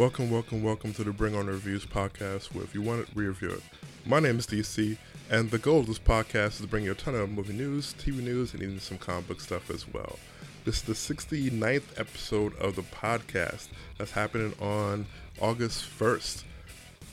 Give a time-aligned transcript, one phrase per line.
[0.00, 3.26] Welcome, welcome, welcome to the Bring On Reviews podcast where if you want it, re
[3.26, 3.62] review it.
[4.06, 4.96] My name is DC,
[5.28, 7.94] and the goal of this podcast is to bring you a ton of movie news,
[7.98, 10.18] TV news, and even some comic book stuff as well.
[10.64, 13.68] This is the 69th episode of the podcast
[13.98, 15.04] that's happening on
[15.38, 16.44] August 1st.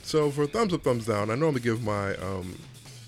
[0.03, 2.57] So, for thumbs up, thumbs down, I normally give my um,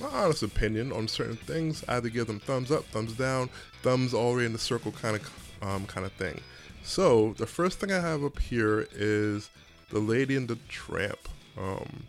[0.02, 1.86] my honest opinion on certain things.
[1.88, 3.50] I either give them thumbs up, thumbs down,
[3.82, 6.42] thumbs way in the circle kind of um, kind of thing.
[6.84, 9.50] So the first thing I have up here is
[9.90, 11.30] the Lady and the Tramp.
[11.58, 12.04] Um,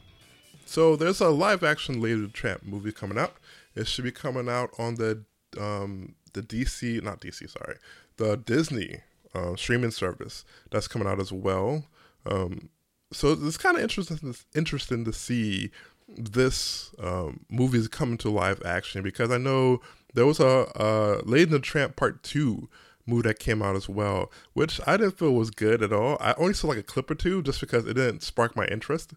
[0.65, 3.34] so there's a live action Lady and the Tramp movie coming out.
[3.75, 5.25] It should be coming out on the
[5.59, 7.77] um, the DC, not DC, sorry,
[8.16, 9.01] the Disney
[9.34, 11.84] uh, streaming service that's coming out as well.
[12.27, 12.69] Um,
[13.12, 15.70] so it's kind of interesting interesting to see
[16.09, 19.81] this um, movie is coming to live action because I know
[20.15, 22.69] there was a, a Lady and the Tramp Part Two
[23.11, 26.16] movie that came out as well, which I didn't feel was good at all.
[26.20, 29.12] I only saw like a clip or two just because it didn't spark my interest.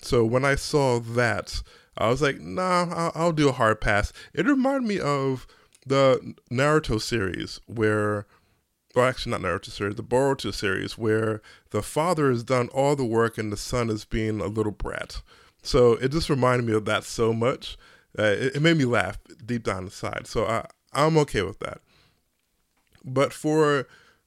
[0.00, 1.62] So when I saw that,
[1.96, 4.12] I was like, nah, I'll, I'll do a hard pass.
[4.34, 5.46] It reminded me of
[5.86, 8.26] the Naruto series where,
[8.94, 13.04] well, actually not Naruto series, the Boruto series where the father has done all the
[13.04, 15.22] work and the son is being a little brat.
[15.62, 17.76] So it just reminded me of that so much.
[18.18, 20.26] Uh, it, it, made me laugh deep down inside.
[20.26, 21.80] So I, I'm okay with that.
[23.04, 23.86] But for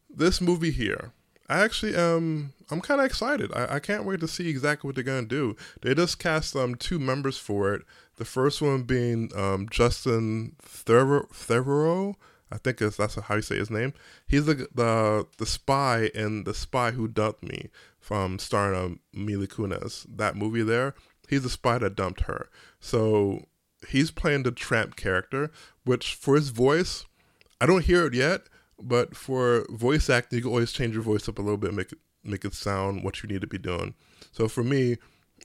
[0.10, 1.12] this movie here,
[1.48, 3.52] I actually um I'm kind of excited.
[3.54, 5.56] I, I can't wait to see exactly what they're gonna do.
[5.82, 7.84] They just cast um two members for it.
[8.18, 12.16] The first one being um Justin Theroux.
[12.52, 13.94] I think is that's how you say his name.
[14.28, 19.48] He's the the the spy in the spy who dumped me from starring um, Mila
[19.48, 20.06] Kunis.
[20.08, 20.94] That movie there.
[21.28, 22.50] He's the spy that dumped her.
[22.80, 23.46] So
[23.90, 25.52] he's playing the tramp character,
[25.86, 27.06] which for his voice,
[27.60, 28.44] I don't hear it yet,
[28.82, 31.92] but for voice acting, you can always change your voice up a little bit, make
[31.92, 33.94] it make it sound what you need to be doing.
[34.32, 34.98] So for me,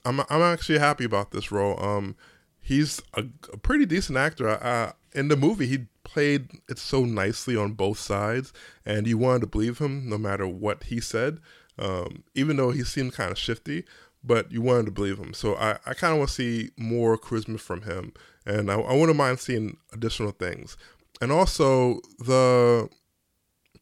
[0.04, 1.82] I'm I'm actually happy about this role.
[1.82, 2.16] Um,
[2.60, 4.48] he's a, a pretty decent actor.
[4.48, 8.52] Uh, in the movie, he played it so nicely on both sides,
[8.84, 11.38] and you wanted to believe him no matter what he said.
[11.78, 13.84] Um, even though he seemed kind of shifty,
[14.22, 15.32] but you wanted to believe him.
[15.32, 18.12] So I, I kind of want to see more charisma from him,
[18.44, 20.76] and I, I wouldn't mind seeing additional things.
[21.22, 22.88] And also the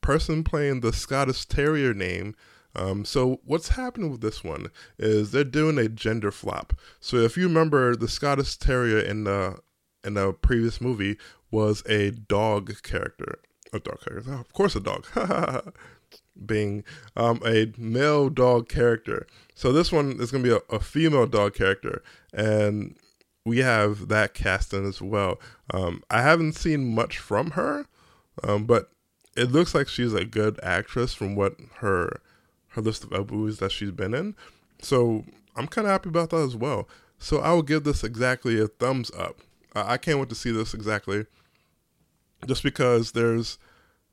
[0.09, 2.35] person playing the Scottish Terrier name.
[2.75, 6.73] Um, so what's happening with this one is they're doing a gender flop.
[6.99, 9.59] So if you remember, the Scottish Terrier in the
[10.03, 11.19] in the previous movie
[11.51, 13.41] was a dog character,
[13.75, 15.05] a dog character, oh, of course, a dog.
[16.47, 19.27] being um, a male dog character.
[19.55, 22.03] So this one is going to be a, a, female dog character,
[22.33, 22.97] and
[23.45, 25.39] we have that casting as well.
[25.75, 27.85] Um, I haven't seen much from her,
[28.43, 28.91] um, but
[29.39, 32.21] it looks like she's a good actress from what her
[32.71, 34.35] her list of movies that she's been in.
[34.83, 35.25] So
[35.57, 36.89] I'm kind of happy about that as well.
[37.19, 39.41] So I will give this exactly a thumbs up.
[39.75, 41.27] Uh, I can't wait to see this exactly,
[42.47, 43.59] just because there's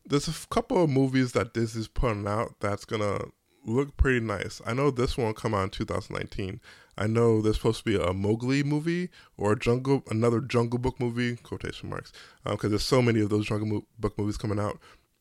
[0.06, 3.26] there's a couple of movies that Disney's putting out that's gonna
[3.66, 4.62] look pretty nice.
[4.64, 6.62] I know this one will come out in 2019.
[6.98, 11.00] I know there's supposed to be a Mowgli movie or a Jungle, another Jungle Book
[11.00, 12.14] movie, quotation marks,
[12.44, 14.80] because um, there's so many of those Jungle Book movies coming out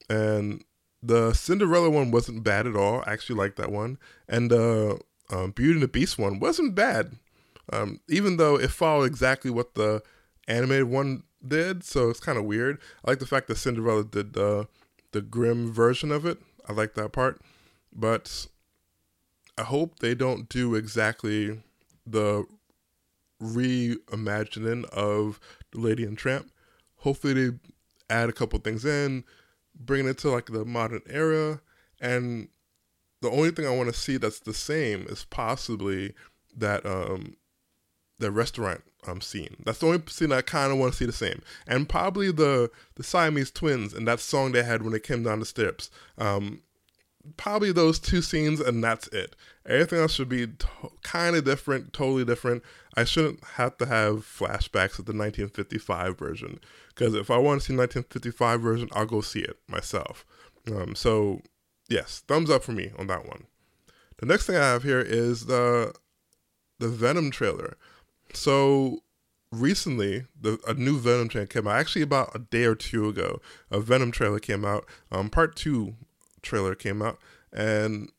[0.09, 0.63] and
[1.01, 3.03] the Cinderella one wasn't bad at all.
[3.05, 4.99] I actually liked that one, and the
[5.31, 7.17] uh, um, Beauty and the Beast one wasn't bad,
[7.71, 10.01] um, even though it followed exactly what the
[10.47, 11.83] animated one did.
[11.83, 12.79] So it's kind of weird.
[13.03, 14.67] I like the fact that Cinderella did the
[15.11, 16.39] the grim version of it.
[16.67, 17.41] I like that part,
[17.93, 18.47] but
[19.57, 21.61] I hope they don't do exactly
[22.05, 22.45] the
[23.41, 25.39] reimagining of
[25.71, 26.51] the Lady and Tramp.
[26.97, 27.57] Hopefully they
[28.09, 29.23] add a couple things in
[29.79, 31.61] bringing it to like the modern era.
[31.99, 32.49] And
[33.21, 36.13] the only thing I want to see that's the same is possibly
[36.57, 37.35] that um
[38.19, 39.55] the restaurant um scene.
[39.65, 42.71] That's the only scene I kind of want to see the same, and probably the
[42.95, 45.89] the Siamese twins and that song they had when they came down the steps.
[46.17, 46.61] Um,
[47.37, 49.35] probably those two scenes, and that's it.
[49.65, 50.67] Everything else should be to-
[51.03, 52.63] kind of different, totally different.
[52.95, 57.65] I shouldn't have to have flashbacks of the 1955 version because if I want to
[57.65, 60.25] see 1955 version, I'll go see it myself.
[60.67, 61.41] Um, so
[61.89, 63.45] yes, thumbs up for me on that one.
[64.17, 65.93] The next thing I have here is the
[66.79, 67.77] the Venom trailer.
[68.33, 68.99] So
[69.51, 71.77] recently, the a new Venom trailer came out.
[71.77, 74.85] Actually, about a day or two ago, a Venom trailer came out.
[75.11, 75.95] Um, part two
[76.45, 77.19] trailer came out,
[77.51, 78.09] and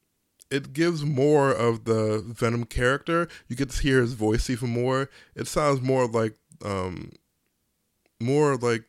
[0.51, 3.29] it gives more of the Venom character.
[3.49, 5.11] You get to hear his voice even more.
[5.35, 6.35] It sounds more like
[6.65, 7.13] um
[8.21, 8.85] more like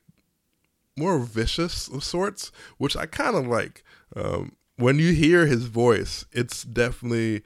[0.98, 3.84] more vicious of sorts, which I kind of like.
[4.16, 7.44] Um, when you hear his voice, it's definitely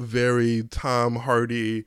[0.00, 1.84] very Tom Hardy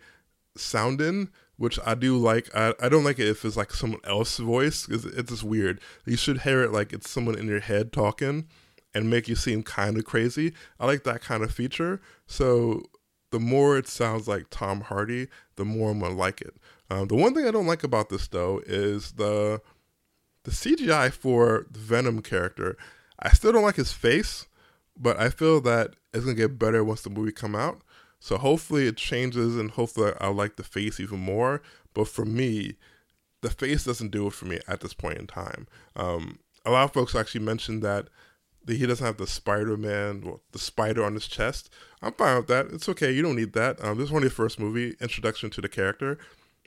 [0.57, 2.53] sounding, which I do like.
[2.56, 5.79] I, I don't like it if it's like someone else's voice because it's just weird.
[6.06, 8.47] You should hear it like it's someone in your head talking
[8.95, 10.53] and make you seem kind of crazy.
[10.80, 12.01] I like that kind of feature.
[12.25, 12.81] So
[13.31, 15.27] the more it sounds like Tom Hardy,
[15.57, 16.56] the more I'm gonna like it.
[16.89, 19.62] Um, the one thing I don't like about this though is the
[20.45, 22.77] the CGI for the Venom character.
[23.19, 24.47] I still don't like his face,
[24.97, 27.81] but I feel that it's gonna get better once the movie come out.
[28.19, 31.62] So hopefully it changes, and hopefully I like the face even more.
[31.94, 32.75] But for me,
[33.42, 35.68] the face doesn't do it for me at this point in time.
[35.95, 38.07] Um, a lot of folks actually mentioned that
[38.67, 41.69] he doesn't have the Spider-Man, well, the spider on his chest.
[42.01, 42.67] I'm fine with that.
[42.67, 43.12] It's okay.
[43.12, 43.83] You don't need that.
[43.83, 46.17] Um, this is only the first movie introduction to the character.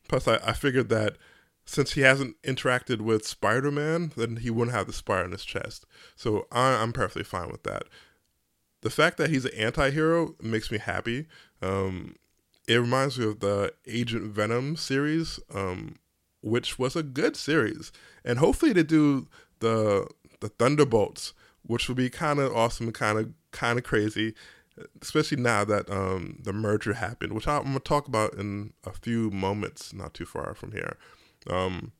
[0.09, 1.17] Plus, I, I figured that
[1.65, 5.85] since he hasn't interacted with Spider-Man, then he wouldn't have the spider on his chest.
[6.17, 7.85] So I, I'm perfectly fine with that.
[8.81, 11.27] The fact that he's an anti-hero makes me happy.
[11.61, 12.15] Um,
[12.67, 15.97] it reminds me of the Agent Venom series, um,
[16.43, 17.91] which was a good series,
[18.25, 19.27] and hopefully they do
[19.59, 20.07] the
[20.41, 21.33] the Thunderbolts
[21.69, 24.35] which would be kind of awesome and kind of kind of crazy,
[25.01, 29.31] especially now that um, the merger happened, which I'm gonna talk about in a few
[29.31, 30.97] moments, not too far from here.
[31.49, 31.93] Um,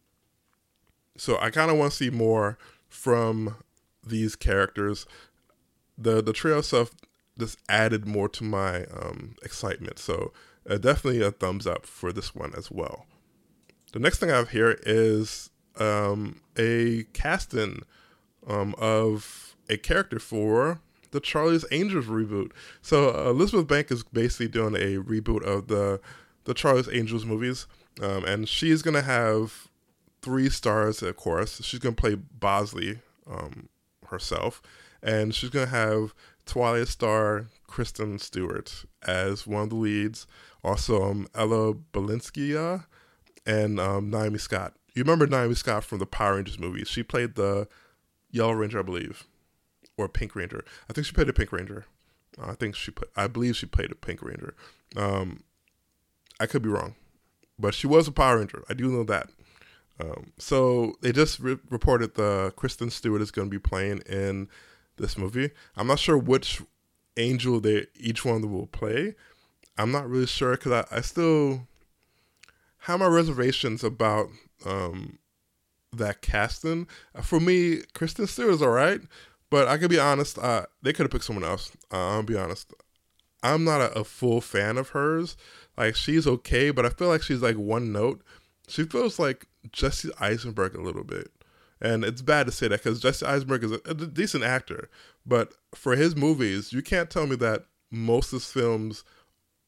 [1.17, 3.57] so I kind of want to see more from
[4.05, 5.07] these characters.
[5.97, 6.91] The the trail stuff
[7.39, 9.99] just added more to my um, excitement.
[9.99, 10.33] So
[10.69, 13.07] uh, definitely a thumbs up for this one as well.
[13.93, 17.83] The next thing I have here is um, a casting
[18.47, 20.81] um, of a character for
[21.11, 22.53] the Charlie's Angels reboot.
[22.83, 26.01] So uh, Elizabeth Bank is basically doing a reboot of the
[26.45, 27.67] the Charlie's Angels movies,
[28.01, 29.69] um, and she's gonna have
[30.23, 31.63] three stars, of course.
[31.63, 33.01] She's gonna play Bosley
[33.31, 33.69] um,
[34.07, 34.63] herself,
[35.03, 36.15] and she's gonna have
[36.47, 40.27] Twilight star Kristen Stewart as one of the leads.
[40.65, 42.85] Also, um, Ella Balinska
[43.47, 44.75] and um, Naomi Scott.
[44.95, 46.89] You remember Naomi Scott from the Power Rangers movies?
[46.89, 47.69] She played the
[48.31, 49.27] Yellow Ranger, I believe
[49.99, 50.65] or Pink Ranger.
[50.89, 51.85] I think she played a Pink Ranger.
[52.41, 53.11] I think she put.
[53.17, 54.55] I believe she played a Pink Ranger.
[54.97, 55.43] Um,
[56.41, 56.95] I could be wrong,
[57.59, 58.65] but she was a Power Ranger.
[58.71, 59.31] I do know that.
[60.01, 64.49] Um, so they just re- reported the Kristen Stewart is going to be playing in
[64.97, 65.51] this movie.
[65.77, 66.63] I'm not sure which
[67.17, 69.15] angel they each one of them will play.
[69.77, 71.67] I'm not really sure because I, I still
[72.83, 74.29] have my reservations about
[74.65, 75.19] um,
[75.93, 76.87] that casting.
[77.23, 79.01] For me, Kristen Stewart is all right,
[79.51, 80.39] but I could be honest.
[80.39, 81.73] Uh, they could have picked someone else.
[81.93, 82.73] Uh, I'll be honest.
[83.43, 85.37] I'm not a, a, full fan of hers.
[85.77, 88.23] Like she's okay, but I feel like she's like one note.
[88.67, 91.31] She feels like Jesse Eisenberg a little bit,
[91.81, 94.91] and it's bad to say that because Jesse Eisenberg is a, a, decent actor,
[95.25, 99.05] but for his movies, you can't tell me that most of his films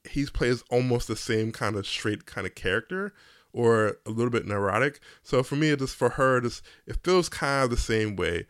[0.09, 3.13] he plays almost the same kind of straight kind of character
[3.53, 5.01] or a little bit neurotic.
[5.23, 8.47] So for me, just for her, just it feels kind of the same way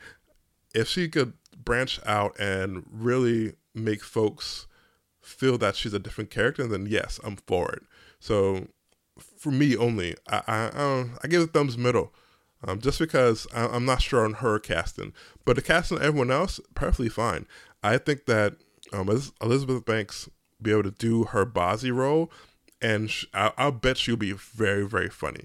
[0.75, 4.67] if she could branch out and really make folks
[5.23, 7.83] feel that she's a different character, then yes, I'm for it.
[8.19, 8.69] So
[9.39, 12.13] for me only, I I, I, I give it thumbs middle,
[12.67, 15.13] um, just because I, am not sure on her casting,
[15.45, 17.47] but the casting of everyone else perfectly fine.
[17.83, 18.57] I think that
[18.93, 19.09] um,
[19.41, 20.29] Elizabeth Banks
[20.61, 22.31] be able to do her Bosley role,
[22.81, 25.45] and sh- I, will bet she'll be very very funny.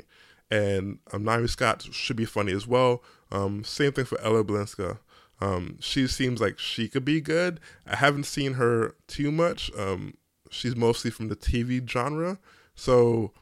[0.52, 3.02] And um, Naomi Scott should be funny as well.
[3.32, 5.00] Um, same thing for Ella Balinska.
[5.42, 7.60] Um, she seems like she could be good.
[7.86, 9.72] I haven't seen her too much.
[9.78, 10.16] Um,
[10.50, 12.40] she's mostly from the TV genre,
[12.74, 13.34] so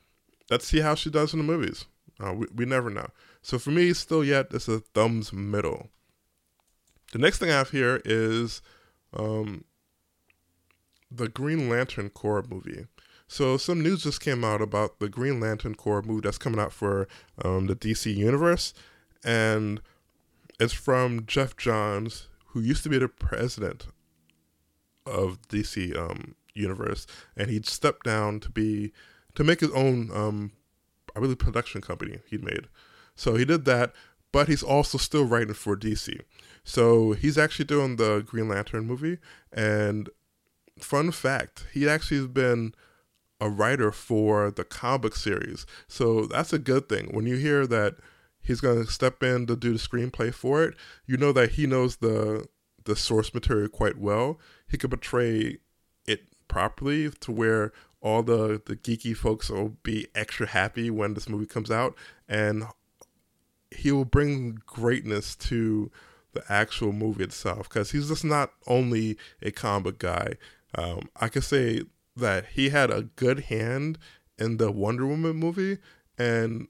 [0.50, 1.86] let's see how she does in the movies.
[2.20, 3.08] Uh, we, we never know.
[3.42, 5.90] So for me, still yet, it's a thumbs middle.
[7.12, 8.62] The next thing I have here is
[9.16, 9.66] um,
[11.12, 12.88] the Green Lantern Corps movie.
[13.28, 16.72] So some news just came out about the Green Lantern Corps movie that's coming out
[16.74, 17.08] for
[17.44, 18.74] um, the DC universe,
[19.24, 19.82] and
[20.60, 23.88] it's from Geoff Johns, who used to be the president
[25.06, 28.94] of DC um, Universe, and he'd stepped down to be
[29.36, 30.52] to make his own, um,
[31.16, 32.68] I believe, production company he'd made.
[33.16, 33.94] So he did that,
[34.32, 36.20] but he's also still writing for DC.
[36.64, 39.18] So he's actually doing the Green Lantern movie.
[39.52, 40.10] And
[40.80, 42.74] fun fact, he actually has been
[43.42, 45.66] a writer for the comic series.
[45.88, 47.10] So that's a good thing.
[47.12, 47.96] When you hear that
[48.44, 50.76] he's going to step in to do the screenplay for it.
[51.06, 52.48] You know that he knows the
[52.86, 54.40] the source material quite well.
[54.68, 55.60] He can portray
[56.06, 57.72] it properly to where
[58.02, 61.96] all the the geeky folks will be extra happy when this movie comes out,
[62.28, 62.66] and
[63.72, 65.90] he will bring greatness to
[66.34, 70.34] the actual movie itself because he's just not only a comic guy.
[70.76, 71.84] Um, I could say
[72.16, 73.98] that he had a good hand
[74.38, 75.78] in the Wonder Woman movie,
[76.18, 76.68] and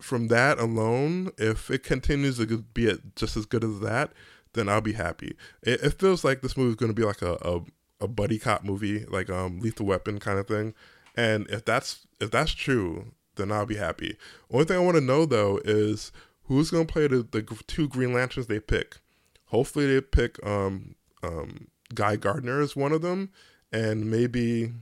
[0.00, 4.12] from that alone, if it continues to be just as good as that,
[4.52, 5.36] then I'll be happy.
[5.62, 7.60] It, it feels like this movie is going to be like a, a,
[8.04, 10.74] a buddy cop movie, like um Lethal Weapon kind of thing.
[11.14, 14.16] And if that's if that's true, then I'll be happy.
[14.50, 16.12] Only thing I want to know though is
[16.44, 18.98] who's going to play the, the two Green Lanterns they pick.
[19.46, 23.30] Hopefully they pick um um Guy Gardner as one of them,
[23.72, 24.72] and maybe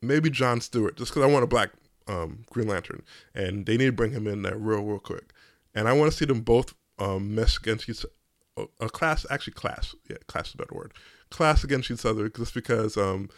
[0.00, 1.70] maybe John Stewart, just because I want a black
[2.08, 3.02] um, Green Lantern,
[3.34, 5.32] and they need to bring him in there real real quick.
[5.74, 8.04] And I want to see them both um, against each
[8.80, 10.92] a class actually class yeah class is a better word
[11.30, 13.30] class against each other just because um,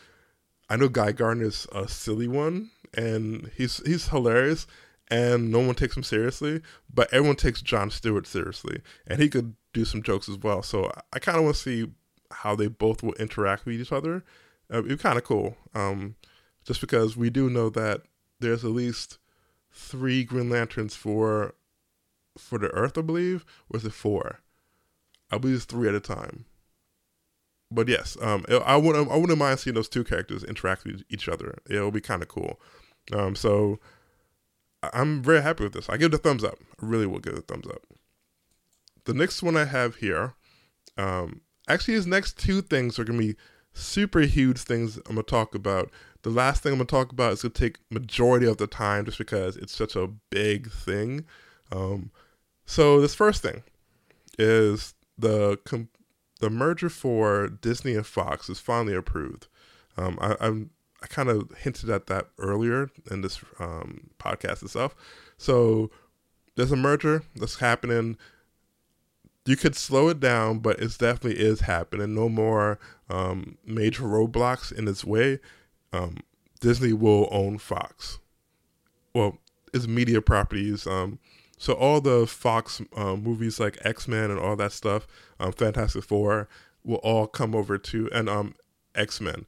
[0.71, 4.67] I know Guy Gardner's a silly one and he's he's hilarious
[5.11, 6.63] and no one takes him seriously,
[6.93, 10.63] but everyone takes John Stewart seriously, and he could do some jokes as well.
[10.63, 11.89] So I kind of want to see
[12.31, 14.25] how they both will interact with each other.
[14.73, 16.15] Uh, it'd be kind of cool, um,
[16.65, 18.03] just because we do know that
[18.41, 19.19] there's at least
[19.73, 21.55] three Green Lanterns for
[22.37, 24.41] for the Earth, I believe, or is it four?
[25.31, 26.47] I believe it's three at a time.
[27.71, 31.29] But yes, um, I wouldn't I wouldn't mind seeing those two characters interact with each
[31.29, 31.59] other.
[31.69, 32.61] It'll be kind of cool.
[33.13, 33.79] Um, so
[34.93, 35.89] I'm very happy with this.
[35.89, 36.59] I give it a thumbs up.
[36.83, 37.83] I really will give it a thumbs up.
[39.05, 40.35] The next one I have here,
[40.97, 43.37] um, actually, his next two things are gonna be
[43.73, 45.91] super huge things I'm gonna talk about.
[46.23, 49.19] The last thing I'm gonna talk about is gonna take majority of the time just
[49.19, 51.25] because it's such a big thing.
[51.73, 52.11] Um,
[52.67, 53.63] so this first thing
[54.39, 55.89] is the com-
[56.41, 59.47] the merger for Disney and Fox is finally approved.
[59.97, 60.71] Um, I, I'm
[61.03, 64.95] I kind of hinted at that earlier in this um, podcast itself.
[65.39, 65.91] So
[66.57, 68.19] there's a merger that's happening.
[69.47, 72.15] You could slow it down, but it definitely is happening.
[72.15, 72.79] No more
[73.09, 75.41] um, major roadblocks in its way.
[75.93, 76.19] Um,
[76.61, 78.19] Disney will own Fox.
[79.15, 79.39] Well,
[79.73, 80.87] its media properties.
[80.87, 81.19] Um,
[81.59, 85.07] so all the Fox um, movies like X Men and all that stuff,
[85.39, 86.49] um, Fantastic Four,
[86.85, 88.55] will all come over to and um,
[88.95, 89.47] X Men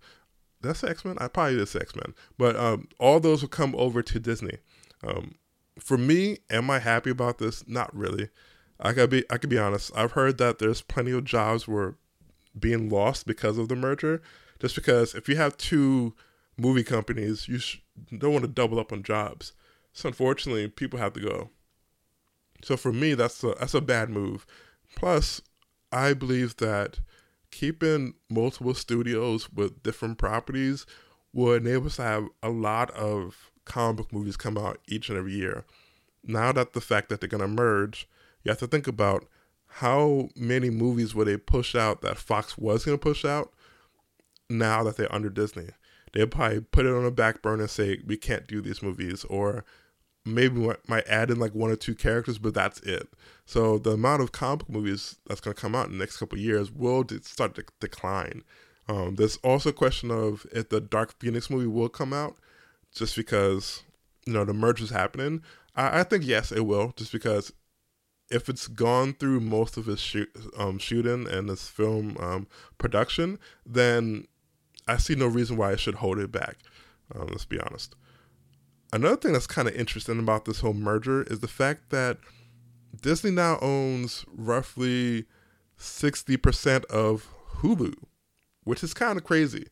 [0.62, 1.16] that's X Men.
[1.20, 2.56] I probably did X Men, but
[2.98, 4.58] all those will come over to Disney.
[5.78, 7.66] For me, am I happy about this?
[7.66, 8.28] Not really.
[8.82, 9.24] I could be.
[9.30, 9.92] I could be honest.
[9.94, 11.96] I've heard that there's plenty of jobs were
[12.58, 14.20] being lost because of the merger.
[14.58, 16.14] Just because if you have two
[16.58, 17.78] movie companies, you sh-
[18.16, 19.52] don't want to double up on jobs.
[19.92, 21.50] So unfortunately, people have to go.
[22.62, 24.46] So for me, that's a that's a bad move.
[24.96, 25.40] Plus,
[25.92, 26.98] I believe that
[27.50, 30.86] keeping multiple studios with different properties
[31.32, 35.18] will enable us to have a lot of comic book movies come out each and
[35.18, 35.64] every year.
[36.24, 38.08] Now that the fact that they're going to merge,
[38.42, 39.26] you have to think about
[39.66, 43.52] how many movies will they push out that Fox was going to push out
[44.50, 45.68] now that they're under Disney.
[46.12, 49.24] They'll probably put it on a back burner and say, we can't do these movies,
[49.24, 49.64] or
[50.26, 53.08] maybe we might add in like one or two characters, but that's it.
[53.46, 56.38] So the amount of comic movies that's going to come out in the next couple
[56.38, 58.42] years will start to decline.
[58.88, 62.36] Um, there's also a question of if the Dark Phoenix movie will come out,
[62.94, 63.82] just because
[64.26, 65.42] you know the merge is happening.
[65.74, 67.52] I, I think yes, it will, just because
[68.32, 72.46] if it's gone through most of its shoot, um, shooting and its film um,
[72.78, 74.26] production, then
[74.88, 76.56] I see no reason why it should hold it back.
[77.14, 77.94] Um, let's be honest.
[78.92, 82.18] Another thing that's kind of interesting about this whole merger is the fact that
[83.00, 85.26] Disney now owns roughly
[85.78, 87.94] 60% of Hulu,
[88.64, 89.66] which is kind of crazy.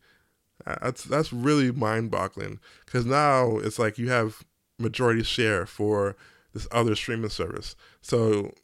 [0.65, 4.45] That's that's really mind-boggling because now it's like you have
[4.79, 6.17] majority share for
[6.53, 7.77] this other streaming service.
[8.01, 8.55] So,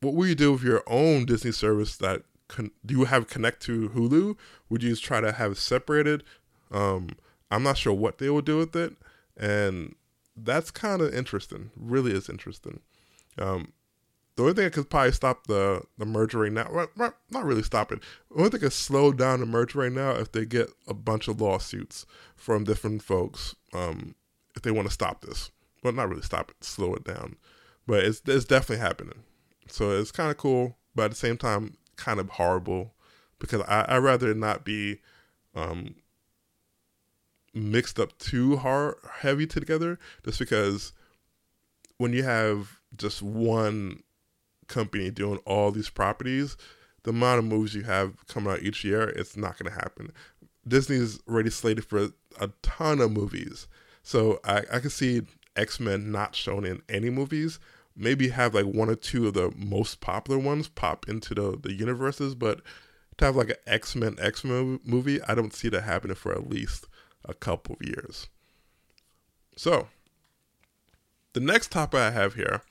[0.00, 3.62] what will you do with your own Disney service that con- do you have connect
[3.62, 4.36] to Hulu?
[4.68, 6.24] Would you just try to have it separated?
[6.70, 7.10] Um,
[7.50, 8.94] I'm not sure what they will do with it,
[9.36, 9.94] and
[10.36, 11.70] that's kind of interesting.
[11.76, 12.80] Really is interesting.
[13.38, 13.72] Um,
[14.36, 17.92] the only thing that could probably stop the, the merger right now, not really stop
[17.92, 18.00] it.
[18.30, 20.94] The only thing that could slow down the merger right now if they get a
[20.94, 22.06] bunch of lawsuits
[22.36, 24.14] from different folks um,
[24.56, 25.50] if they want to stop this.
[25.82, 27.36] Well, not really stop it, slow it down.
[27.86, 29.22] But it's, it's definitely happening.
[29.68, 32.94] So it's kind of cool, but at the same time, kind of horrible
[33.38, 35.00] because I, I'd rather not be
[35.54, 35.94] um,
[37.54, 40.92] mixed up too hard heavy together just because
[41.98, 44.02] when you have just one
[44.68, 46.56] company doing all these properties
[47.02, 50.12] the amount of movies you have coming out each year it's not going to happen
[50.68, 52.10] disney's already slated for
[52.40, 53.66] a ton of movies
[54.02, 55.22] so i, I can see
[55.56, 57.58] x-men not shown in any movies
[57.96, 61.72] maybe have like one or two of the most popular ones pop into the, the
[61.72, 62.60] universes but
[63.20, 66.32] to have like an X Men X Men movie, I don't see that happening for
[66.32, 66.86] at least
[67.24, 68.28] a couple of years.
[69.56, 69.88] So,
[71.34, 72.62] the next topic I have here,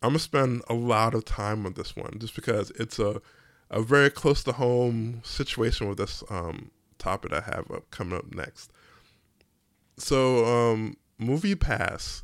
[0.00, 3.20] I'm gonna spend a lot of time on this one just because it's a
[3.68, 8.34] a very close to home situation with this um, topic I have up coming up
[8.34, 8.72] next.
[9.96, 12.22] So, um, Movie Pass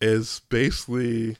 [0.00, 1.36] is basically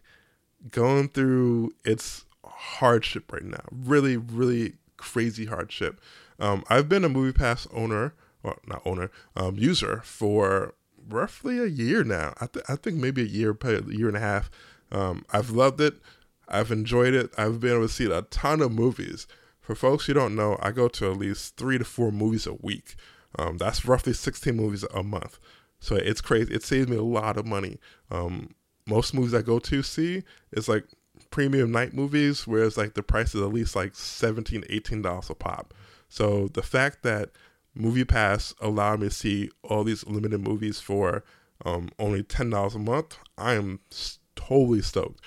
[0.71, 3.65] going through its hardship right now.
[3.71, 6.01] Really, really crazy hardship.
[6.39, 10.75] Um, I've been a Movie Pass owner, well, not owner, um, user for
[11.09, 12.35] roughly a year now.
[12.41, 14.51] I, th- I think maybe a year, probably a year and a half.
[14.91, 15.95] Um, I've loved it.
[16.49, 17.33] I've enjoyed it.
[17.39, 19.27] I've been able to see a ton of movies.
[19.61, 22.55] For folks who don't know, I go to at least three to four movies a
[22.55, 22.97] week.
[23.39, 25.39] Um, that's roughly 16 movies a month.
[25.85, 26.55] So it's crazy.
[26.55, 27.79] It saves me a lot of money.
[28.11, 28.55] Um,
[28.87, 30.23] most movies I go to see
[30.53, 30.87] is like
[31.31, 35.75] premium night movies, whereas like the price is at least like 17 $18 a pop.
[36.09, 37.33] So the fact that
[37.75, 41.23] Movie Pass allowed me to see all these limited movies for
[41.67, 43.81] um, only $10 a month, I am
[44.37, 45.21] totally stoked.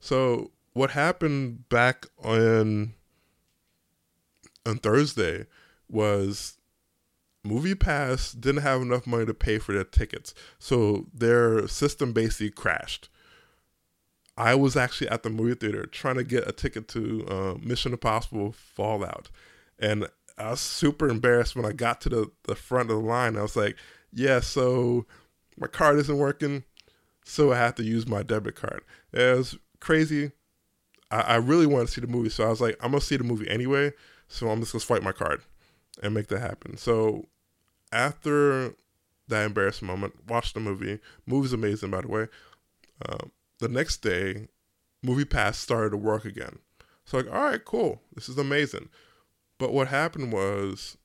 [0.00, 2.94] So what happened back on
[4.66, 5.46] on Thursday
[5.88, 6.58] was
[7.44, 10.34] Movie Pass didn't have enough money to pay for their tickets.
[10.58, 13.08] So their system basically crashed.
[14.36, 17.92] I was actually at the movie theater trying to get a ticket to uh, Mission
[17.92, 19.28] Impossible Fallout.
[19.78, 20.06] And
[20.38, 23.36] I was super embarrassed when I got to the, the front of the line.
[23.36, 23.76] I was like,
[24.12, 25.06] yeah, so
[25.58, 26.64] my card isn't working.
[27.24, 28.82] So I have to use my debit card.
[29.12, 30.32] It was crazy.
[31.10, 32.30] I, I really wanted to see the movie.
[32.30, 33.92] So I was like, I'm to see the movie anyway.
[34.28, 35.42] So I'm just to swipe my card
[36.02, 36.76] and make that happen.
[36.78, 37.28] So
[37.92, 38.74] after
[39.28, 40.98] that embarrassing moment, watch the movie.
[41.26, 42.26] Movie's amazing, by the way.
[43.08, 43.30] Um,
[43.60, 44.48] the next day,
[45.02, 46.58] Movie Pass started to work again.
[47.04, 48.00] So like, all right, cool.
[48.14, 48.88] This is amazing.
[49.58, 50.96] But what happened was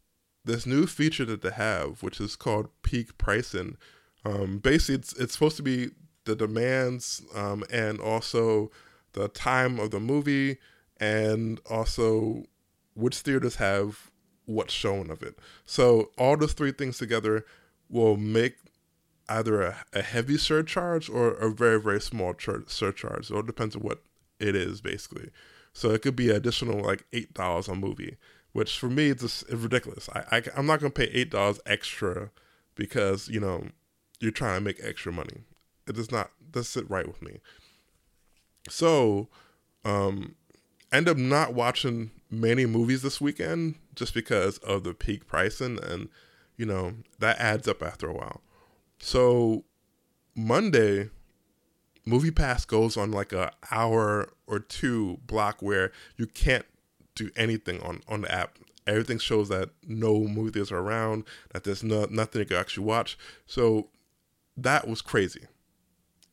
[0.45, 3.77] this new feature that they have, which is called peak pricing.
[4.25, 5.89] Um, basically, it's it's supposed to be
[6.25, 8.71] the demands um, and also
[9.13, 10.57] the time of the movie
[10.99, 12.43] and also
[12.93, 14.11] which theaters have
[14.47, 15.37] what's shown of it.
[15.65, 17.45] So all those three things together
[17.89, 18.55] will make
[19.29, 22.33] either a, a heavy surcharge or a very very small
[22.67, 23.27] surcharge.
[23.27, 24.01] So it depends on what
[24.39, 25.29] it is basically.
[25.73, 28.17] So it could be additional like eight dollars a movie,
[28.53, 30.09] which for me it's, just, it's ridiculous.
[30.15, 32.31] I, I I'm not gonna pay eight dollars extra
[32.73, 33.67] because you know
[34.19, 35.43] you're trying to make extra money.
[35.87, 37.39] It does not does sit right with me.
[38.69, 39.29] So,
[39.85, 40.35] um,
[40.91, 46.09] end up not watching many movies this weekend just because of the peak pricing and
[46.57, 48.41] you know that adds up after a while.
[48.99, 49.63] So
[50.35, 51.09] monday
[52.05, 56.65] movie pass goes on like a hour or two block where you can't
[57.15, 58.57] do anything on on the app.
[58.85, 63.17] Everything shows that no movies are around that there's no, nothing you can actually watch.
[63.45, 63.89] So
[64.55, 65.45] that was crazy.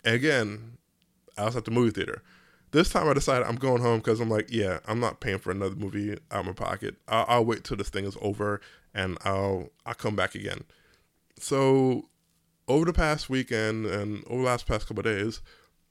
[0.04, 0.78] And again
[1.36, 2.22] i was at the movie theater
[2.74, 5.52] this time I decided I'm going home because I'm like, yeah, I'm not paying for
[5.52, 6.96] another movie out of my pocket.
[7.06, 8.60] I'll, I'll wait till this thing is over
[8.92, 10.64] and I'll I'll come back again.
[11.38, 12.08] So
[12.66, 15.40] over the past weekend and over the last past couple days,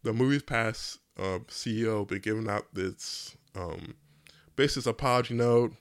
[0.03, 3.95] the Movies Pass uh, CEO been giving out this um,
[4.57, 5.71] basis apology note,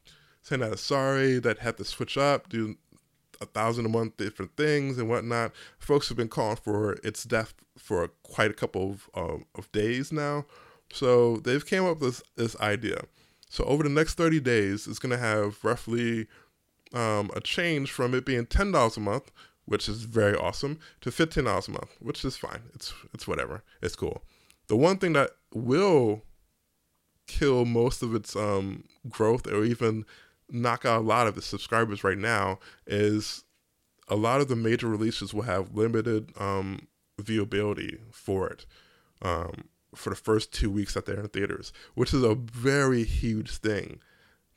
[0.42, 2.76] saying that sorry that had to switch up, do
[3.40, 5.50] a thousand a month different things and whatnot.
[5.80, 10.12] Folks have been calling for its death for quite a couple of, uh, of days
[10.12, 10.44] now.
[10.92, 13.02] So they've came up with this, this idea.
[13.48, 16.26] So over the next 30 days, it's going to have roughly
[16.92, 19.30] um, a change from it being $10 a month,
[19.64, 22.62] which is very awesome, to $15 a month, which is fine.
[22.74, 23.62] It's it's whatever.
[23.80, 24.22] It's cool.
[24.68, 26.22] The one thing that will
[27.26, 30.04] kill most of its um, growth or even
[30.50, 33.44] knock out a lot of its subscribers right now is
[34.08, 36.86] a lot of the major releases will have limited um,
[37.20, 38.66] viewability for it.
[39.22, 43.56] Um, for the first two weeks that they're in theaters, which is a very huge
[43.58, 44.00] thing.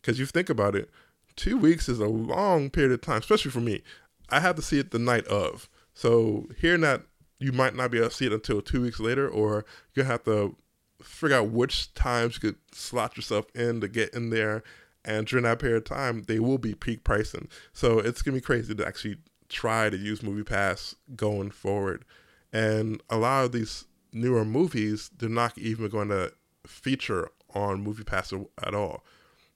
[0.02, 0.90] Because you think about it,
[1.36, 3.82] two weeks is a long period of time, especially for me.
[4.30, 5.70] I have to see it the night of.
[5.94, 7.04] So hearing that
[7.40, 10.24] you might not be able to see it until two weeks later, or you have
[10.24, 10.56] to
[11.02, 14.64] figure out which times you could slot yourself in to get in there.
[15.04, 17.48] And during that period of time, they will be peak pricing.
[17.74, 19.18] So it's gonna be crazy to actually
[19.50, 22.06] try to use Movie Pass going forward.
[22.52, 23.86] And a lot of these
[24.16, 26.34] newer movies, they're not even going to
[26.66, 29.04] feature on Movie Pass at all.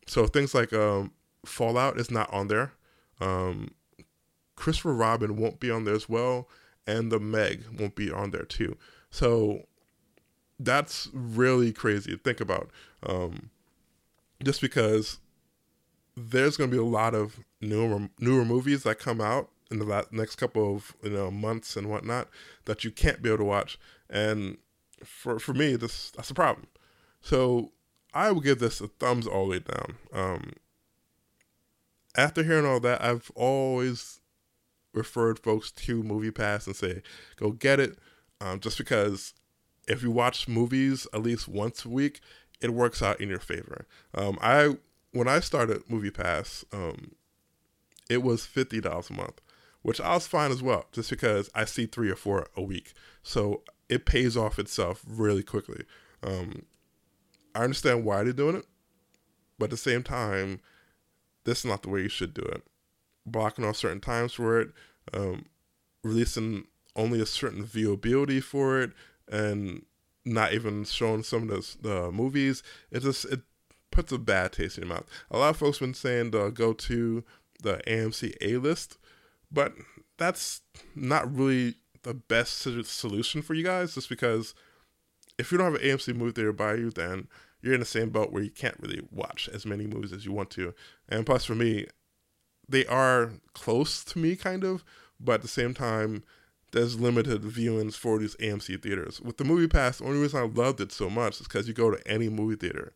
[0.05, 1.11] So things like um,
[1.45, 2.73] Fallout is not on there.
[3.21, 3.71] Um,
[4.55, 6.49] Christopher Robin won't be on there as well,
[6.85, 8.77] and the Meg won't be on there too.
[9.09, 9.65] So
[10.59, 12.69] that's really crazy to think about.
[13.05, 13.49] Um,
[14.43, 15.19] just because
[16.15, 19.85] there's going to be a lot of newer newer movies that come out in the
[19.85, 22.27] last, next couple of you know months and whatnot
[22.65, 23.79] that you can't be able to watch.
[24.09, 24.57] And
[25.03, 26.67] for for me, this that's a problem.
[27.21, 27.71] So
[28.13, 29.95] I will give this a thumbs all the way down.
[30.13, 30.53] Um,
[32.17, 34.19] after hearing all that, I've always
[34.93, 37.01] referred folks to Movie Pass and say,
[37.35, 37.99] go get it.
[38.41, 39.33] Um, just because
[39.87, 42.21] if you watch movies at least once a week,
[42.61, 43.85] it works out in your favor.
[44.13, 44.77] Um, I
[45.11, 47.11] when I started Movie Pass, um,
[48.09, 49.41] it was fifty dollars a month,
[49.81, 52.93] which I was fine as well, just because I see three or four a week,
[53.23, 55.83] so it pays off itself really quickly.
[56.23, 56.63] Um,
[57.55, 58.65] I understand why they're doing it,
[59.57, 60.61] but at the same time,
[61.43, 62.63] this is not the way you should do it.
[63.25, 64.69] Blocking off certain times for it,
[65.13, 65.45] um,
[66.03, 68.91] releasing only a certain viewability for it,
[69.27, 69.85] and
[70.25, 72.61] not even showing some of the, the movies.
[72.91, 73.41] It just it
[73.91, 75.07] puts a bad taste in your mouth.
[75.31, 77.23] A lot of folks have been saying to go to
[77.61, 78.97] the AMC A list,
[79.51, 79.73] but
[80.17, 80.61] that's
[80.95, 83.95] not really the best solution for you guys.
[83.95, 84.53] Just because
[85.37, 87.27] if you don't have an AMC movie theater by you, then
[87.61, 90.31] you're in the same boat where you can't really watch as many movies as you
[90.31, 90.73] want to.
[91.07, 91.87] And plus, for me,
[92.67, 94.83] they are close to me, kind of,
[95.19, 96.23] but at the same time,
[96.71, 99.19] there's limited viewings for these AMC theaters.
[99.19, 101.73] With the Movie Pass, the only reason I loved it so much is because you
[101.73, 102.93] go to any movie theater,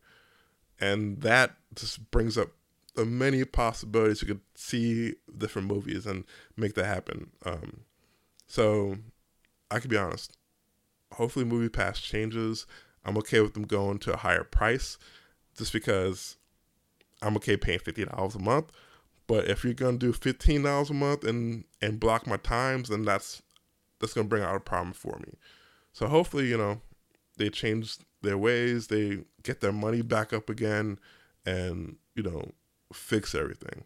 [0.80, 2.50] and that just brings up
[2.94, 6.24] the many possibilities you could see different movies and
[6.56, 7.32] make that happen.
[7.44, 7.80] Um,
[8.46, 8.96] so,
[9.70, 10.36] I could be honest.
[11.12, 12.66] Hopefully, Movie Pass changes.
[13.04, 14.98] I'm okay with them going to a higher price,
[15.56, 16.36] just because
[17.22, 18.70] I'm okay paying fifty dollars a month.
[19.26, 23.04] But if you're gonna do fifteen dollars a month and and block my times, then
[23.04, 23.42] that's
[24.00, 25.34] that's to bring out a problem for me.
[25.92, 26.80] So hopefully, you know,
[27.36, 30.98] they change their ways, they get their money back up again,
[31.46, 32.52] and you know,
[32.92, 33.84] fix everything.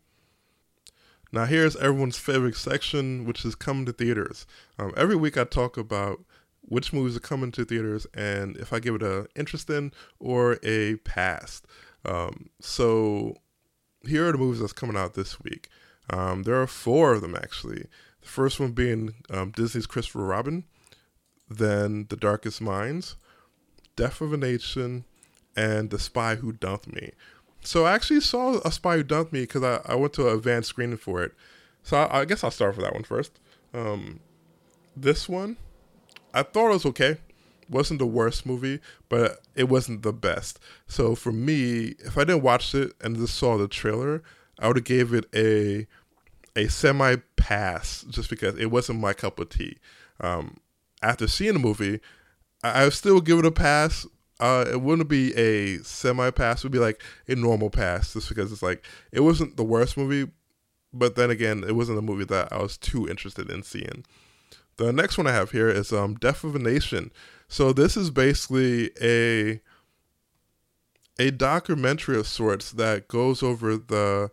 [1.31, 4.47] Now here's everyone's favorite section, which is coming to theaters.
[4.79, 6.21] Um, every week I talk about
[6.63, 10.59] which movies are coming to theaters and if I give it a interest in or
[10.63, 11.63] a pass.
[12.05, 13.37] Um, so
[14.07, 15.69] here are the movies that's coming out this week.
[16.11, 17.87] Um, there are four of them actually.
[18.23, 20.65] The first one being um, Disney's Christopher Robin,
[21.49, 23.17] then The Darkest Minds,
[23.97, 25.05] Death of a Nation,
[25.57, 27.13] and The Spy Who Dumped Me.
[27.69, 30.35] So I actually saw A Spy Who Dumped Me because I, I went to an
[30.35, 31.35] advanced screening for it.
[31.83, 33.41] So I, I guess I'll start with that one first.
[33.75, 34.21] Um,
[34.97, 35.59] this one,
[36.33, 37.19] I thought it was okay.
[37.69, 40.59] wasn't the worst movie, but it wasn't the best.
[40.87, 44.23] So for me, if I didn't watch it and just saw the trailer,
[44.59, 45.87] I would have gave it a
[46.57, 49.77] a semi pass just because it wasn't my cup of tea.
[50.21, 50.57] Um,
[51.03, 52.01] after seeing the movie,
[52.65, 54.07] I, I still give it a pass.
[54.41, 58.29] Uh, it wouldn't be a semi pass; it would be like a normal pass, just
[58.29, 60.31] because it's like it wasn't the worst movie,
[60.93, 64.05] but then again, it wasn't a movie that I was too interested in seeing.
[64.77, 67.11] The next one I have here is um, Death of a Nation.
[67.49, 69.61] So this is basically a
[71.19, 74.31] a documentary of sorts that goes over the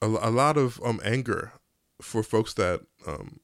[0.00, 1.52] a, a lot of um anger
[2.00, 3.40] for folks that um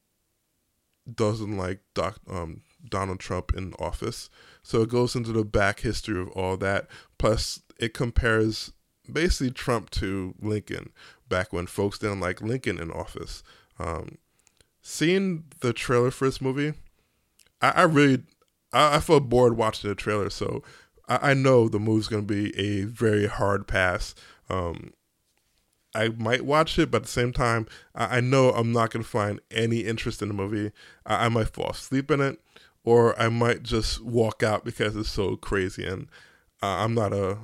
[1.13, 4.31] doesn't like Doc, um, Donald Trump in office.
[4.63, 6.87] So it goes into the back history of all that.
[7.19, 8.73] Plus, it compares
[9.11, 10.91] basically Trump to Lincoln
[11.29, 13.43] back when folks didn't like Lincoln in office.
[13.79, 14.19] Um,
[14.83, 16.75] seeing the trailer for this movie,
[17.61, 18.23] I, I really
[18.73, 20.31] I, I felt bored watching the trailer.
[20.31, 20.63] So
[21.09, 24.15] I, I know the movie's going to be a very hard pass.
[24.49, 24.93] Um,
[25.95, 29.09] I might watch it, but at the same time, I, know I'm not going to
[29.09, 30.71] find any interest in the movie.
[31.07, 32.39] I, might fall asleep in it,
[32.87, 36.09] or I might just walk out because it's so crazy, and
[36.63, 37.41] uh, I'm not a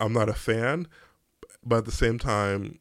[0.00, 0.88] I'm not a fan.
[1.64, 2.80] But at the same time,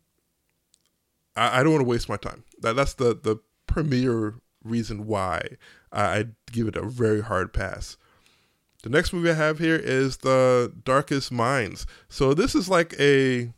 [1.36, 2.43] I, I don't want to waste my time.
[2.62, 5.58] That that's the the premier reason why
[5.91, 7.97] I, I give it a very hard pass.
[8.84, 11.86] The next movie I have here is The Darkest Minds.
[12.10, 13.54] So this is like a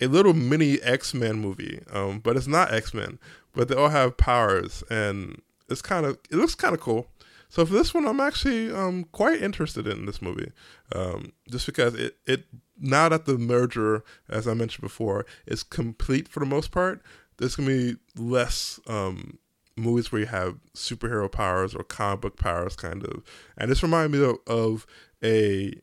[0.00, 3.18] a little mini X Men movie, um, but it's not X Men,
[3.54, 7.08] but they all have powers, and it's kind of it looks kind of cool.
[7.52, 10.52] So for this one, I'm actually um, quite interested in this movie,
[10.94, 12.46] um, just because it it
[12.80, 17.02] now that the merger, as I mentioned before, is complete for the most part.
[17.36, 19.38] There's gonna be less um,
[19.76, 23.22] movies where you have superhero powers or comic book powers, kind of,
[23.58, 24.86] and this reminded me of, of
[25.22, 25.74] a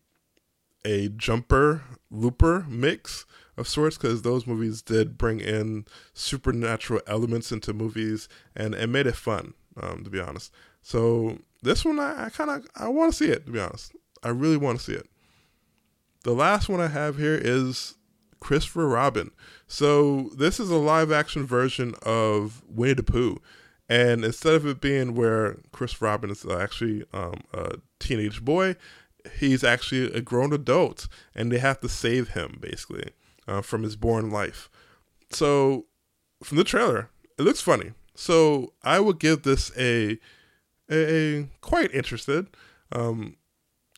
[0.84, 3.28] a jumper looper mix
[3.58, 9.06] of sorts because those movies did bring in supernatural elements into movies and it made
[9.06, 10.52] it fun um, to be honest
[10.82, 13.94] so this one i, I kind of i want to see it to be honest
[14.24, 15.08] i really want to see it
[16.24, 17.96] the last one i have here is
[18.40, 19.32] Christopher Robin.
[19.68, 23.42] So this is a live action version of Winnie the Pooh.
[23.88, 28.76] And instead of it being where Chris Robin is actually um, a teenage boy,
[29.40, 33.12] he's actually a grown adult, and they have to save him basically
[33.48, 34.70] uh, from his born life.
[35.32, 35.86] So,
[36.44, 37.94] from the trailer, it looks funny.
[38.16, 40.20] So I would give this a
[40.90, 42.48] a, a quite interested.
[42.92, 43.38] Um,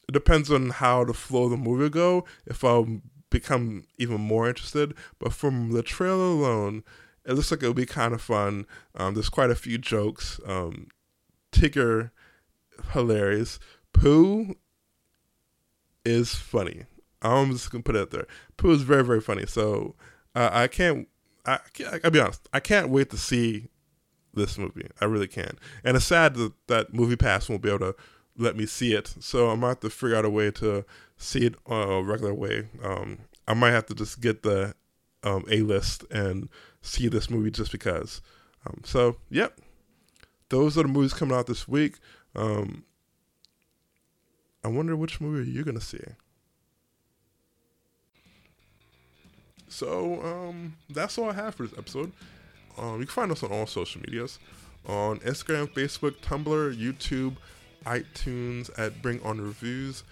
[0.08, 2.26] it depends on how the flow of the movie go.
[2.46, 6.84] If I'll become even more interested, but from the trailer alone,
[7.26, 8.66] it looks like it'll be kind of fun.
[8.96, 10.40] Um, there's quite a few jokes.
[10.46, 10.90] Um,
[11.52, 12.12] Tigger,
[12.92, 13.60] hilarious.
[13.94, 14.56] Pooh
[16.04, 16.86] is funny.
[17.22, 18.28] I'm just gonna put it out there.
[18.58, 19.46] Pooh is very very funny.
[19.46, 19.96] So
[20.36, 21.08] uh, I can't.
[21.46, 21.60] I,
[22.04, 22.48] I'll be honest.
[22.54, 23.68] I can't wait to see
[24.34, 24.88] this movie.
[25.00, 25.58] I really can.
[25.84, 27.96] And it's sad that that Movie Pass won't be able to
[28.38, 29.14] let me see it.
[29.20, 30.86] So I might have to figure out a way to
[31.18, 32.68] see it a regular way.
[32.84, 34.74] Um, I might have to just get the
[35.24, 36.50] um, A list and
[36.82, 38.22] see this movie just because.
[38.66, 39.60] Um, so, yep.
[40.50, 41.96] Those are the movies coming out this week.
[42.36, 42.84] Um,
[44.64, 46.00] I wonder which movie are you going to see?
[49.68, 52.12] So, um, that's all I have for this episode.
[52.78, 54.40] Um, you can find us on all social medias
[54.88, 57.36] on Instagram, Facebook, Tumblr, YouTube,
[57.86, 60.04] iTunes at Bring On Reviews.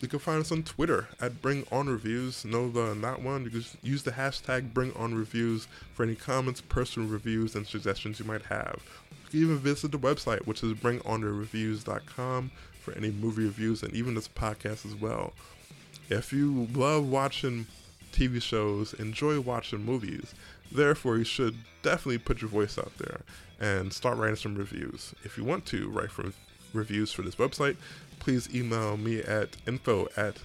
[0.00, 2.44] You can find us on Twitter at Bring On Reviews.
[2.44, 3.44] No, the not one.
[3.44, 8.18] You can use the hashtag Bring On Reviews for any comments, personal reviews, and suggestions
[8.18, 8.82] you might have.
[9.24, 12.50] You can even visit the website, which is BringOnReviews.com
[12.80, 15.32] for any movie reviews and even this podcast as well.
[16.10, 17.66] If you love watching
[18.14, 20.34] TV shows, enjoy watching movies,
[20.70, 23.20] therefore you should definitely put your voice out there
[23.60, 25.14] and start writing some reviews.
[25.24, 26.32] If you want to write for
[26.72, 27.76] reviews for this website,
[28.20, 30.38] please email me at info at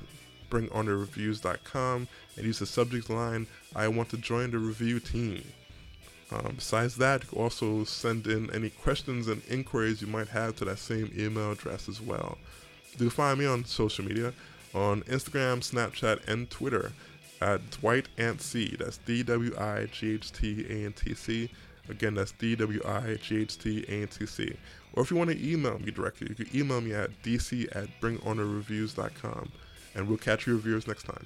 [0.50, 5.44] bringonorreviews.com and use the subject line, I want to join the review team.
[6.32, 10.56] Um, besides that, you can also send in any questions and inquiries you might have
[10.58, 12.38] to that same email address as well.
[12.98, 14.34] Can find me on social media
[14.74, 16.92] on Instagram, Snapchat, and Twitter
[17.42, 18.76] at Dwight Ant C.
[18.78, 21.50] That's D W I G H T A N T C.
[21.88, 24.56] Again, that's D W I G H T A N T C.
[24.94, 27.88] Or if you want to email me directly, you can email me at dc at
[28.02, 29.52] bringonorreviews.com.
[29.96, 31.26] And we'll catch you reviewers next time.